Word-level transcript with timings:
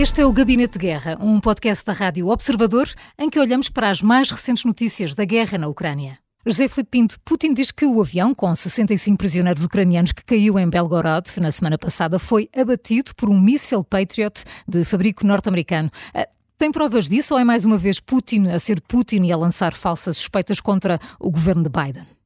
Este 0.00 0.22
é 0.22 0.24
o 0.24 0.32
Gabinete 0.32 0.78
de 0.78 0.86
Guerra, 0.86 1.18
um 1.20 1.38
podcast 1.38 1.84
da 1.84 1.92
Rádio 1.92 2.28
Observador 2.28 2.88
em 3.18 3.28
que 3.28 3.38
olhamos 3.38 3.68
para 3.68 3.90
as 3.90 4.00
mais 4.00 4.30
recentes 4.30 4.64
notícias 4.64 5.14
da 5.14 5.26
guerra 5.26 5.58
na 5.58 5.68
Ucrânia. 5.68 6.16
José 6.46 6.68
Filipe 6.68 6.90
Pinto, 6.90 7.20
Putin 7.22 7.52
diz 7.52 7.70
que 7.70 7.84
o 7.84 8.00
avião 8.00 8.34
com 8.34 8.56
65 8.56 9.18
prisioneiros 9.18 9.62
ucranianos 9.62 10.12
que 10.12 10.24
caiu 10.24 10.58
em 10.58 10.70
Belgorod 10.70 11.28
na 11.36 11.52
semana 11.52 11.76
passada 11.76 12.18
foi 12.18 12.48
abatido 12.56 13.14
por 13.14 13.28
um 13.28 13.38
míssil 13.38 13.84
Patriot 13.84 14.42
de 14.66 14.84
fabrico 14.84 15.26
norte-americano. 15.26 15.90
Ah, 16.14 16.26
tem 16.56 16.72
provas 16.72 17.06
disso 17.06 17.34
ou 17.34 17.40
é 17.40 17.44
mais 17.44 17.66
uma 17.66 17.76
vez 17.76 18.00
Putin 18.00 18.46
a 18.46 18.58
ser 18.58 18.80
Putin 18.80 19.24
e 19.24 19.32
a 19.32 19.36
lançar 19.36 19.74
falsas 19.74 20.16
suspeitas 20.16 20.60
contra 20.60 20.98
o 21.18 21.30
governo 21.30 21.62
de 21.62 21.68
Biden? 21.68 22.19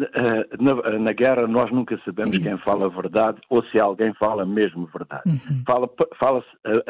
Eh, 0.00 0.48
na, 0.60 0.98
na, 0.98 1.12
guerra 1.12 1.48
nós 1.48 1.72
nunca 1.72 1.98
sabemos 2.04 2.36
Isso. 2.36 2.48
quem 2.48 2.56
fala 2.58 2.86
a 2.86 2.88
verdade 2.88 3.40
ou 3.50 3.64
se 3.64 3.80
alguém 3.80 4.14
fala 4.14 4.46
mesmo 4.46 4.86
verdade. 4.86 5.22
Uhum. 5.26 5.64
Fala-se 5.66 6.16
fala 6.18 6.44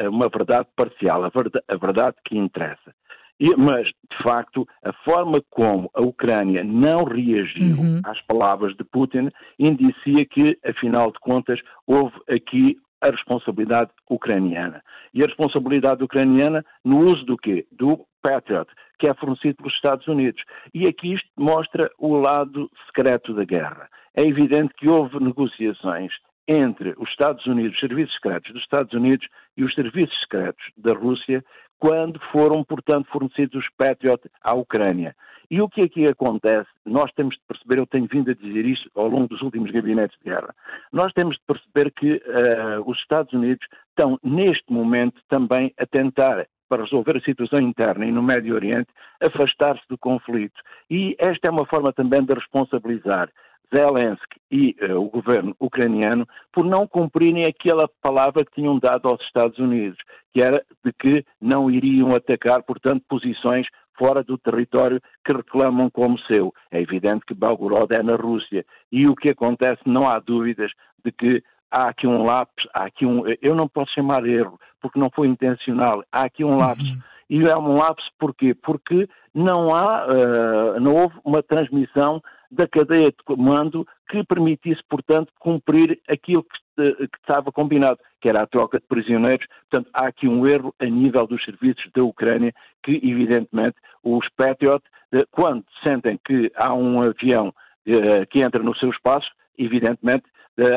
uma 0.09 0.29
verdade 0.29 0.67
parcial, 0.75 1.23
a 1.23 1.29
verdade, 1.29 1.65
a 1.67 1.75
verdade 1.75 2.17
que 2.23 2.37
interessa. 2.37 2.93
E, 3.39 3.55
mas, 3.55 3.87
de 3.87 4.23
facto, 4.23 4.67
a 4.83 4.91
forma 5.03 5.41
como 5.49 5.89
a 5.95 6.01
Ucrânia 6.01 6.63
não 6.63 7.05
reagiu 7.05 7.77
uhum. 7.77 8.01
às 8.03 8.21
palavras 8.23 8.75
de 8.75 8.83
Putin 8.83 9.29
indicia 9.57 10.25
que, 10.25 10.57
afinal 10.63 11.11
de 11.11 11.19
contas, 11.19 11.59
houve 11.87 12.15
aqui 12.29 12.77
a 13.01 13.09
responsabilidade 13.09 13.91
ucraniana. 14.09 14.83
E 15.13 15.23
a 15.23 15.27
responsabilidade 15.27 16.03
ucraniana 16.03 16.65
no 16.83 16.99
uso 16.99 17.25
do 17.25 17.37
quê? 17.37 17.65
Do 17.71 18.05
Patriot, 18.21 18.69
que 18.99 19.07
é 19.07 19.13
fornecido 19.13 19.55
pelos 19.55 19.73
Estados 19.73 20.07
Unidos. 20.07 20.41
E 20.73 20.87
aqui 20.87 21.13
isto 21.13 21.29
mostra 21.37 21.89
o 21.97 22.15
lado 22.15 22.69
secreto 22.87 23.33
da 23.33 23.43
guerra. 23.43 23.89
É 24.15 24.25
evidente 24.25 24.73
que 24.75 24.89
houve 24.89 25.19
negociações 25.23 26.11
entre 26.47 26.95
os 26.97 27.09
Estados 27.09 27.45
Unidos, 27.45 27.75
os 27.75 27.79
serviços 27.79 28.13
secretos 28.15 28.51
dos 28.51 28.61
Estados 28.63 28.91
Unidos 28.93 29.27
e 29.55 29.63
os 29.63 29.73
serviços 29.75 30.19
secretos 30.21 30.65
da 30.75 30.93
Rússia, 30.93 31.45
quando 31.79 32.19
foram, 32.31 32.63
portanto, 32.63 33.09
fornecidos 33.09 33.63
os 33.63 33.69
Patriot 33.77 34.29
à 34.43 34.53
Ucrânia. 34.53 35.15
E 35.49 35.61
o 35.61 35.69
que 35.69 35.81
aqui 35.81 36.05
acontece, 36.05 36.69
nós 36.85 37.11
temos 37.13 37.35
de 37.35 37.41
perceber, 37.47 37.79
eu 37.79 37.87
tenho 37.87 38.07
vindo 38.07 38.29
a 38.29 38.35
dizer 38.35 38.65
isto 38.65 38.89
ao 38.93 39.07
longo 39.07 39.27
dos 39.27 39.41
últimos 39.41 39.71
gabinetes 39.71 40.15
de 40.19 40.29
guerra, 40.29 40.53
nós 40.91 41.11
temos 41.13 41.37
de 41.37 41.41
perceber 41.47 41.91
que 41.91 42.13
uh, 42.17 42.87
os 42.87 42.99
Estados 42.99 43.33
Unidos 43.33 43.65
estão, 43.89 44.19
neste 44.23 44.71
momento, 44.71 45.19
também 45.27 45.73
a 45.79 45.87
tentar 45.87 46.45
para 46.69 46.83
resolver 46.83 47.17
a 47.17 47.21
situação 47.21 47.59
interna 47.59 48.05
e 48.05 48.11
no 48.11 48.21
Médio 48.21 48.55
Oriente, 48.55 48.89
afastar-se 49.19 49.83
do 49.89 49.97
conflito. 49.97 50.61
E 50.89 51.15
esta 51.19 51.47
é 51.47 51.51
uma 51.51 51.65
forma 51.65 51.91
também 51.91 52.23
de 52.23 52.33
responsabilizar 52.33 53.29
Zelensky 53.73 54.39
e 54.51 54.75
uh, 54.81 54.99
o 54.99 55.09
governo 55.09 55.55
ucraniano 55.59 56.27
por 56.51 56.65
não 56.65 56.87
cumprirem 56.87 57.45
aquela 57.45 57.87
palavra 58.01 58.43
que 58.43 58.53
tinham 58.53 58.79
dado 58.79 59.07
aos 59.07 59.21
Estados 59.21 59.57
Unidos, 59.59 59.97
que 60.33 60.41
era 60.41 60.63
de 60.83 60.91
que 60.93 61.25
não 61.41 61.69
iriam 61.69 62.15
atacar, 62.15 62.63
portanto, 62.63 63.03
posições 63.07 63.67
fora 63.97 64.23
do 64.23 64.37
território 64.37 65.01
que 65.25 65.33
reclamam 65.33 65.89
como 65.89 66.17
seu. 66.19 66.53
É 66.71 66.81
evidente 66.81 67.25
que 67.25 67.33
Belgorod 67.33 67.93
é 67.93 68.01
na 68.01 68.15
Rússia 68.15 68.65
e 68.91 69.07
o 69.07 69.15
que 69.15 69.29
acontece, 69.29 69.81
não 69.85 70.07
há 70.07 70.19
dúvidas 70.19 70.71
de 71.03 71.11
que 71.11 71.43
há 71.71 71.89
aqui 71.89 72.07
um 72.07 72.23
lapso, 72.23 72.67
há 72.73 72.85
aqui 72.85 73.05
um, 73.05 73.23
eu 73.41 73.55
não 73.55 73.67
posso 73.67 73.93
chamar 73.93 74.25
erro, 74.25 74.59
porque 74.81 74.99
não 74.99 75.09
foi 75.09 75.27
intencional, 75.27 76.03
há 76.11 76.23
aqui 76.23 76.43
um 76.43 76.57
lapso. 76.57 76.83
Uhum. 76.83 76.99
E 77.29 77.45
é 77.45 77.55
um 77.55 77.77
lapso 77.77 78.09
porquê? 78.17 78.55
Porque 78.55 79.07
não 79.33 79.73
há, 79.73 80.05
uh, 80.07 80.79
não 80.79 80.95
houve 80.95 81.15
uma 81.23 81.43
transmissão 81.43 82.21
da 82.51 82.67
cadeia 82.67 83.11
de 83.11 83.23
comando 83.23 83.87
que 84.09 84.23
permitisse, 84.23 84.81
portanto, 84.89 85.31
cumprir 85.39 85.99
aquilo 86.09 86.43
que, 86.43 86.93
que, 86.95 87.17
estava 87.19 87.51
combinado, 87.51 87.99
que 88.19 88.27
era 88.27 88.41
a 88.41 88.47
troca 88.47 88.79
de 88.79 88.87
prisioneiros. 88.87 89.45
Portanto, 89.69 89.91
há 89.93 90.07
aqui 90.07 90.27
um 90.27 90.47
erro 90.47 90.73
a 90.79 90.85
nível 90.85 91.27
dos 91.27 91.43
serviços 91.45 91.87
da 91.93 92.03
Ucrânia 92.03 92.51
que, 92.83 92.93
evidentemente, 93.03 93.75
os 94.03 94.27
Patriot, 94.29 94.83
uh, 95.13 95.23
quando 95.29 95.63
sentem 95.83 96.19
que 96.25 96.51
há 96.55 96.73
um 96.73 97.03
avião 97.03 97.49
uh, 97.49 98.25
que 98.31 98.39
entra 98.41 98.63
no 98.63 98.75
seu 98.75 98.89
espaço, 98.89 99.29
evidentemente, 99.55 100.25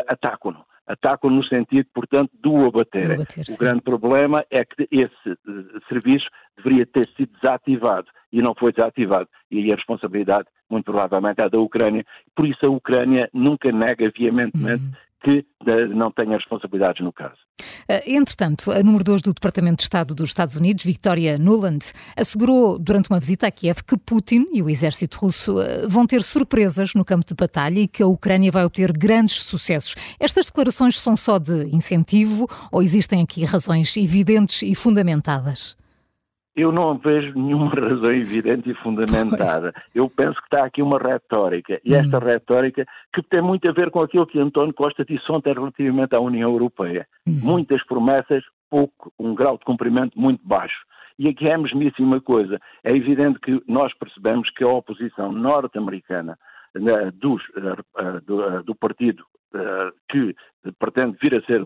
atacam-no 0.06 0.64
atacam 0.86 1.30
no 1.30 1.44
sentido, 1.44 1.86
portanto, 1.94 2.30
do 2.34 2.66
abater. 2.66 3.12
abater 3.12 3.44
o 3.48 3.56
grande 3.56 3.82
problema 3.82 4.44
é 4.50 4.64
que 4.64 4.88
esse 4.90 5.30
uh, 5.30 5.88
serviço 5.88 6.26
deveria 6.56 6.86
ter 6.86 7.06
sido 7.16 7.32
desativado 7.40 8.08
e 8.32 8.42
não 8.42 8.54
foi 8.54 8.72
desativado. 8.72 9.28
E 9.50 9.58
aí 9.58 9.72
a 9.72 9.76
responsabilidade, 9.76 10.48
muito 10.70 10.84
provavelmente, 10.84 11.40
é 11.40 11.48
da 11.48 11.58
Ucrânia. 11.58 12.04
Por 12.34 12.46
isso 12.46 12.64
a 12.66 12.70
Ucrânia 12.70 13.28
nunca 13.32 13.70
nega 13.70 14.10
veementemente 14.16 14.82
uhum 14.82 14.92
que 15.22 15.44
não 15.94 16.10
tenha 16.10 16.36
responsabilidades 16.36 17.00
no 17.02 17.12
caso. 17.12 17.38
Eh, 17.88 18.14
entretanto, 18.14 18.70
a 18.70 18.82
número 18.82 19.04
2 19.04 19.22
do 19.22 19.32
Departamento 19.32 19.78
de 19.78 19.82
Estado 19.84 20.14
dos 20.14 20.30
Estados 20.30 20.54
Unidos, 20.54 20.84
Victoria 20.84 21.38
Nuland, 21.38 21.84
assegurou 22.16 22.78
durante 22.78 23.10
uma 23.10 23.20
visita 23.20 23.46
a 23.46 23.50
Kiev 23.50 23.82
que 23.86 23.96
Putin 23.96 24.46
e 24.52 24.62
o 24.62 24.70
exército 24.70 25.18
russo 25.18 25.60
eh, 25.60 25.86
vão 25.88 26.06
ter 26.06 26.22
surpresas 26.22 26.94
no 26.94 27.04
campo 27.04 27.26
de 27.26 27.34
batalha 27.34 27.80
e 27.80 27.88
que 27.88 28.02
a 28.02 28.06
Ucrânia 28.06 28.50
vai 28.50 28.64
obter 28.64 28.92
grandes 28.92 29.42
sucessos. 29.42 29.94
Estas 30.18 30.46
declarações 30.46 30.98
são 30.98 31.16
só 31.16 31.38
de 31.38 31.68
incentivo 31.72 32.48
ou 32.70 32.82
existem 32.82 33.22
aqui 33.22 33.44
razões 33.44 33.96
evidentes 33.96 34.62
e 34.62 34.74
fundamentadas? 34.74 35.76
Eu 36.54 36.70
não 36.70 36.98
vejo 36.98 37.32
nenhuma 37.34 37.70
razão 37.74 38.12
evidente 38.12 38.70
e 38.70 38.74
fundamentada. 38.74 39.72
Pois. 39.72 39.84
Eu 39.94 40.10
penso 40.10 40.38
que 40.40 40.46
está 40.46 40.64
aqui 40.64 40.82
uma 40.82 40.98
retórica, 40.98 41.80
e 41.84 41.94
esta 41.94 42.18
hum. 42.18 42.20
retórica 42.20 42.86
que 43.14 43.22
tem 43.22 43.40
muito 43.40 43.68
a 43.68 43.72
ver 43.72 43.90
com 43.90 44.00
aquilo 44.00 44.26
que 44.26 44.38
António 44.38 44.74
Costa 44.74 45.04
disse 45.04 45.30
ontem 45.30 45.52
relativamente 45.52 46.14
à 46.14 46.20
União 46.20 46.50
Europeia. 46.50 47.06
Hum. 47.26 47.40
Muitas 47.42 47.82
promessas, 47.86 48.42
pouco, 48.70 49.12
um 49.18 49.34
grau 49.34 49.56
de 49.56 49.64
cumprimento 49.64 50.18
muito 50.18 50.46
baixo. 50.46 50.84
E 51.18 51.28
aqui 51.28 51.46
é 51.46 51.54
a 51.54 51.58
mesmíssima 51.58 52.20
coisa. 52.20 52.58
É 52.82 52.94
evidente 52.94 53.38
que 53.40 53.62
nós 53.68 53.92
percebemos 53.98 54.50
que 54.50 54.64
a 54.64 54.68
oposição 54.68 55.30
norte-americana 55.30 56.38
né, 56.74 57.10
dos, 57.14 57.42
uh, 57.50 58.20
do, 58.24 58.40
uh, 58.40 58.62
do, 58.62 58.74
partido 58.74 59.24
uh, 59.54 59.92
que 60.08 60.34
pretende 60.78 61.16
vir 61.20 61.34
a 61.34 61.42
ser 61.42 61.64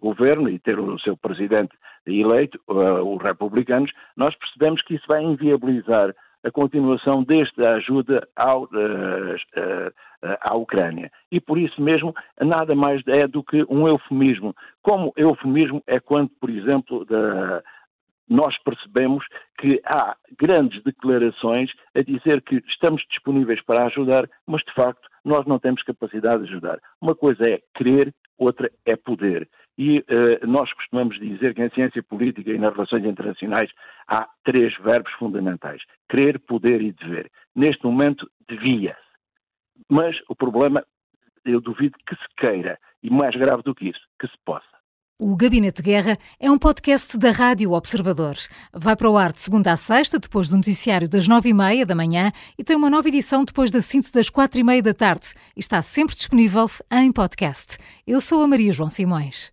governo 0.00 0.48
e 0.48 0.58
ter 0.58 0.78
o 0.78 0.98
seu 0.98 1.16
presidente 1.16 1.76
eleito, 2.06 2.60
os 2.68 3.22
republicanos, 3.22 3.90
nós 4.16 4.36
percebemos 4.36 4.82
que 4.82 4.94
isso 4.94 5.04
vai 5.08 5.22
inviabilizar 5.22 6.14
a 6.44 6.50
continuação 6.50 7.24
desta 7.24 7.76
ajuda 7.76 8.28
ao, 8.36 8.68
à 10.42 10.54
Ucrânia. 10.54 11.10
E 11.32 11.40
por 11.40 11.56
isso 11.56 11.80
mesmo, 11.80 12.14
nada 12.38 12.74
mais 12.74 13.02
é 13.06 13.26
do 13.26 13.42
que 13.42 13.64
um 13.70 13.88
eufemismo. 13.88 14.54
Como 14.82 15.14
eufemismo 15.16 15.82
é 15.86 15.98
quando, 15.98 16.28
por 16.38 16.50
exemplo, 16.50 17.06
da, 17.06 17.62
nós 18.28 18.56
percebemos 18.62 19.24
que 19.58 19.80
há 19.84 20.16
grandes 20.38 20.82
declarações 20.82 21.70
a 21.94 22.02
dizer 22.02 22.42
que 22.42 22.56
estamos 22.68 23.02
disponíveis 23.10 23.62
para 23.62 23.86
ajudar, 23.86 24.28
mas 24.46 24.62
de 24.62 24.72
facto 24.72 25.08
nós 25.24 25.46
não 25.46 25.58
temos 25.58 25.82
capacidade 25.82 26.44
de 26.44 26.50
ajudar. 26.50 26.78
Uma 27.00 27.14
coisa 27.14 27.48
é 27.48 27.60
querer, 27.74 28.14
outra 28.38 28.70
é 28.84 28.96
poder. 28.96 29.48
E 29.76 29.98
uh, 29.98 30.46
nós 30.46 30.72
costumamos 30.72 31.18
dizer 31.18 31.54
que 31.54 31.62
em 31.62 31.70
ciência 31.70 32.02
política 32.02 32.50
e 32.50 32.58
nas 32.58 32.72
relações 32.72 33.04
internacionais 33.04 33.70
há 34.06 34.28
três 34.44 34.76
verbos 34.78 35.12
fundamentais: 35.14 35.82
querer, 36.08 36.38
poder 36.40 36.80
e 36.80 36.92
dever. 36.92 37.30
Neste 37.56 37.84
momento, 37.84 38.30
devia-se. 38.48 38.98
Mas 39.90 40.16
o 40.28 40.36
problema, 40.36 40.84
eu 41.44 41.60
duvido 41.60 41.98
que 42.06 42.14
se 42.14 42.28
queira, 42.36 42.78
e 43.02 43.10
mais 43.10 43.34
grave 43.34 43.62
do 43.62 43.74
que 43.74 43.88
isso, 43.88 44.06
que 44.20 44.28
se 44.28 44.36
possa. 44.44 44.83
O 45.16 45.36
Gabinete 45.36 45.76
de 45.76 45.82
Guerra 45.82 46.18
é 46.40 46.50
um 46.50 46.58
podcast 46.58 47.16
da 47.16 47.30
Rádio 47.30 47.70
Observador. 47.70 48.36
Vai 48.72 48.96
para 48.96 49.08
o 49.08 49.16
ar 49.16 49.32
de 49.32 49.40
segunda 49.40 49.70
a 49.70 49.76
sexta, 49.76 50.18
depois 50.18 50.48
do 50.48 50.56
noticiário 50.56 51.08
das 51.08 51.28
nove 51.28 51.50
e 51.50 51.54
meia 51.54 51.86
da 51.86 51.94
manhã 51.94 52.32
e 52.58 52.64
tem 52.64 52.74
uma 52.74 52.90
nova 52.90 53.06
edição 53.06 53.44
depois 53.44 53.70
da 53.70 53.80
síntese 53.80 54.12
das 54.12 54.28
quatro 54.28 54.58
e 54.58 54.64
meia 54.64 54.82
da 54.82 54.92
tarde. 54.92 55.28
Está 55.56 55.80
sempre 55.82 56.16
disponível 56.16 56.68
em 56.90 57.12
podcast. 57.12 57.78
Eu 58.04 58.20
sou 58.20 58.42
a 58.42 58.48
Maria 58.48 58.72
João 58.72 58.90
Simões. 58.90 59.52